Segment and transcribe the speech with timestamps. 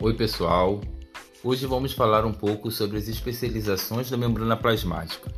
[0.00, 0.80] Oi, pessoal.
[1.42, 5.28] Hoje vamos falar um pouco sobre as especializações da membrana plasmática.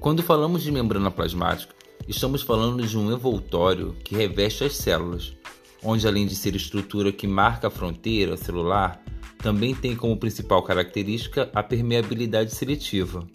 [0.00, 1.74] Quando falamos de membrana plasmática,
[2.08, 5.36] estamos falando de um envoltório que reveste as células,
[5.82, 9.04] onde além de ser estrutura que marca a fronteira celular,
[9.36, 13.26] também tem como principal característica a permeabilidade seletiva,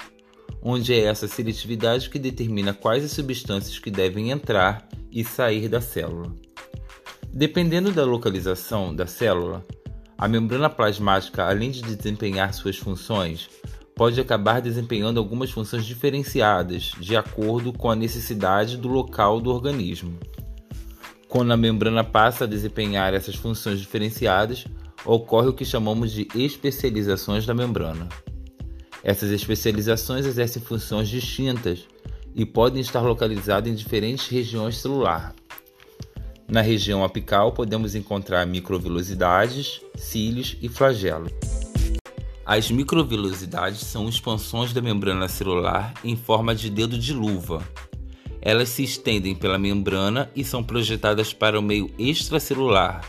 [0.60, 5.80] onde é essa seletividade que determina quais as substâncias que devem entrar e sair da
[5.80, 6.34] célula.
[7.32, 9.64] Dependendo da localização da célula,
[10.22, 13.50] a membrana plasmática, além de desempenhar suas funções,
[13.96, 20.20] pode acabar desempenhando algumas funções diferenciadas de acordo com a necessidade do local do organismo.
[21.28, 24.66] Quando a membrana passa a desempenhar essas funções diferenciadas,
[25.04, 28.08] ocorre o que chamamos de especializações da membrana.
[29.04, 31.88] Essas especializações exercem funções distintas
[32.36, 35.34] e podem estar localizadas em diferentes regiões celulares.
[36.52, 41.32] Na região apical podemos encontrar microvilosidades, cílios e flagelos.
[42.46, 47.66] As microvilosidades são expansões da membrana celular em forma de dedo de luva.
[48.42, 53.02] Elas se estendem pela membrana e são projetadas para o meio extracelular.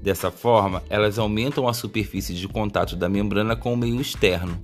[0.00, 4.60] Dessa forma, elas aumentam a superfície de contato da membrana com o meio externo,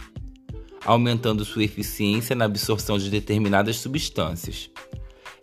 [0.85, 4.71] aumentando sua eficiência na absorção de determinadas substâncias.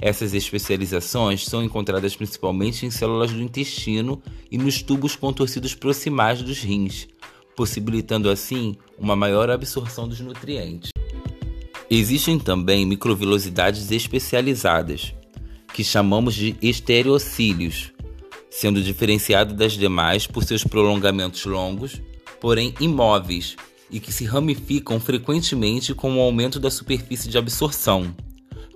[0.02, 6.60] Essas especializações são encontradas principalmente em células do intestino e nos tubos contorcidos proximais dos
[6.60, 7.08] rins,
[7.56, 10.92] possibilitando assim uma maior absorção dos nutrientes.
[11.90, 15.14] Existem também microvilosidades especializadas,
[15.74, 17.92] que chamamos de estereocílios,
[18.50, 22.02] sendo diferenciado das demais por seus prolongamentos longos,
[22.40, 23.58] porém imóveis,
[23.92, 28.16] e que se ramificam frequentemente com o aumento da superfície de absorção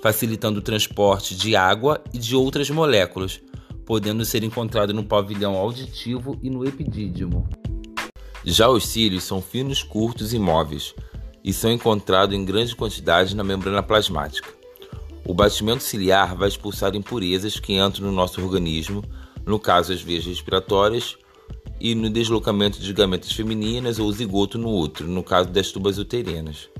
[0.03, 3.39] facilitando o transporte de água e de outras moléculas,
[3.85, 7.47] podendo ser encontrado no pavilhão auditivo e no epidídimo.
[8.43, 10.93] Já os cílios são finos, curtos e móveis,
[11.41, 14.49] e são encontrados em grande quantidade na membrana plasmática.
[15.25, 19.05] O batimento ciliar vai expulsar impurezas que entram no nosso organismo,
[19.45, 21.15] no caso as veias respiratórias,
[21.79, 26.72] e no deslocamento de gametas femininas ou zigoto no útero, no caso das tubas uterinas.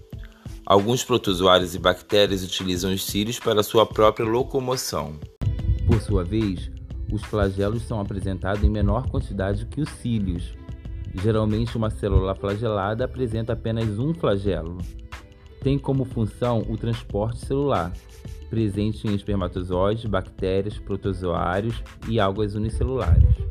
[0.66, 5.20] Alguns protozoários e bactérias utilizam os cílios para sua própria locomoção.
[5.86, 6.72] Por sua vez,
[7.12, 10.54] os flagelos são apresentados em menor quantidade que os cílios.
[11.22, 14.78] Geralmente, uma célula flagelada apresenta apenas um flagelo.
[15.62, 17.92] Tem como função o transporte celular,
[18.50, 23.43] presente em espermatozoides, bactérias, protozoários e algas unicelulares.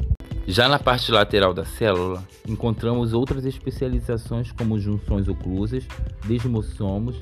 [0.47, 5.87] Já na parte lateral da célula, encontramos outras especializações como junções oclusas,
[6.27, 7.17] desmossomos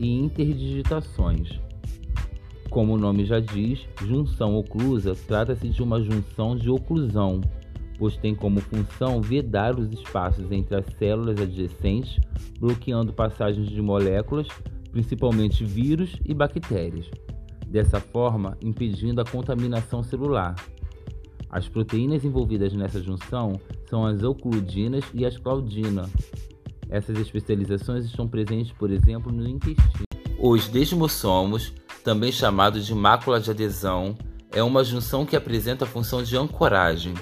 [0.00, 1.60] e interdigitações.
[2.70, 7.40] Como o nome já diz, junção oclusa trata-se de uma junção de oclusão,
[7.96, 12.18] pois tem como função vedar os espaços entre as células adjacentes,
[12.58, 14.48] bloqueando passagens de moléculas,
[14.90, 17.08] principalmente vírus e bactérias,
[17.68, 20.56] dessa forma impedindo a contaminação celular.
[21.54, 26.10] As proteínas envolvidas nessa junção são as ocludinas e as claudinas.
[26.90, 30.04] Essas especializações estão presentes, por exemplo, no intestino.
[30.36, 31.72] Os desmossomos,
[32.02, 34.18] também chamados de mácula de adesão,
[34.50, 37.14] é uma junção que apresenta a função de ancoragem.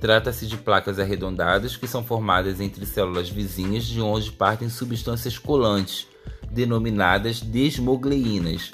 [0.00, 6.06] Trata-se de placas arredondadas que são formadas entre células vizinhas de onde partem substâncias colantes,
[6.48, 8.70] denominadas desmogleinas.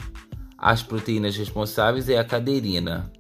[0.59, 3.11] As proteínas responsáveis é a cadeirina,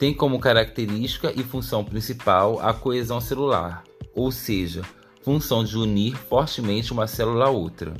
[0.00, 3.84] tem como característica e função principal a coesão celular,
[4.14, 4.80] ou seja,
[5.20, 7.92] função de unir fortemente uma célula a outra.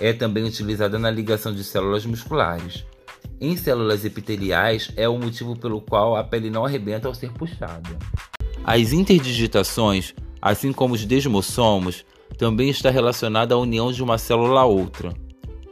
[0.00, 2.86] É também utilizada na ligação de células musculares.
[3.40, 7.98] Em células epiteliais, é o motivo pelo qual a pele não arrebenta ao ser puxada.
[8.62, 12.04] As interdigitações, assim como os desmossomos,
[12.38, 15.12] também está relacionada à união de uma célula a outra.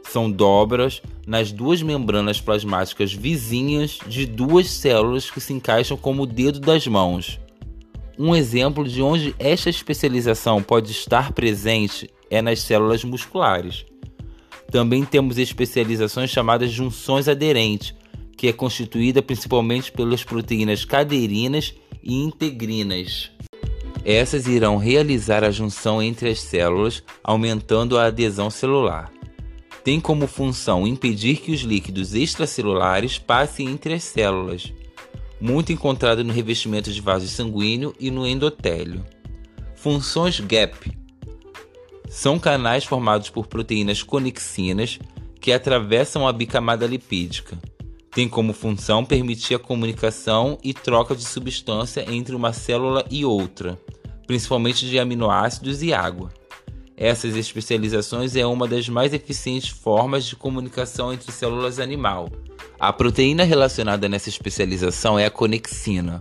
[0.03, 6.25] São dobras nas duas membranas plasmáticas vizinhas de duas células que se encaixam como o
[6.25, 7.37] dedo das mãos.
[8.17, 13.85] Um exemplo de onde esta especialização pode estar presente é nas células musculares.
[14.71, 17.93] Também temos especializações chamadas junções aderentes,
[18.37, 23.31] que é constituída principalmente pelas proteínas cadeirinas e integrinas.
[24.05, 29.11] Essas irão realizar a junção entre as células, aumentando a adesão celular
[29.87, 34.73] tem como função impedir que os líquidos extracelulares passem entre as células,
[35.39, 39.05] muito encontrado no revestimento de vaso sanguíneo e no endotélio.
[39.77, 40.91] Funções GAP
[42.09, 44.99] são canais formados por proteínas conexinas
[45.39, 47.57] que atravessam a bicamada lipídica.
[48.11, 53.79] Tem como função permitir a comunicação e troca de substância entre uma célula e outra,
[54.27, 56.29] principalmente de aminoácidos e água.
[56.99, 62.27] Essas especializações é uma das mais eficientes formas de comunicação entre células animal.
[62.79, 66.19] A proteína relacionada nessa especialização é a conexina,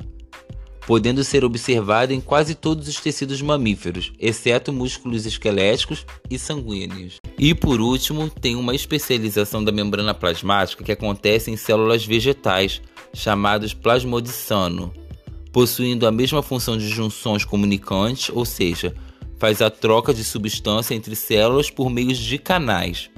[0.86, 7.20] podendo ser observada em quase todos os tecidos mamíferos, exceto músculos esqueléticos e sanguíneos.
[7.38, 12.82] E por último, tem uma especialização da membrana plasmática que acontece em células vegetais,
[13.14, 14.92] chamadas plasmodissano,
[15.50, 18.94] possuindo a mesma função de junções comunicantes, ou seja,
[19.38, 23.10] faz a troca de substância entre células por meio de canais.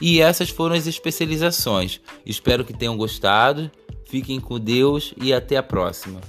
[0.00, 2.00] E essas foram as especializações.
[2.26, 3.70] Espero que tenham gostado.
[4.04, 6.20] Fiquem com Deus e até a próxima.